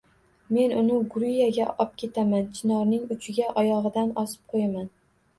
Men 0.55 0.71
uni 0.77 0.93
Guriyaga 1.15 1.67
opketaman, 1.83 2.47
chinorning 2.59 3.03
uchiga 3.17 3.51
oyogʻidan 3.63 4.09
osib 4.23 4.41
qoʻyaman 4.55 4.89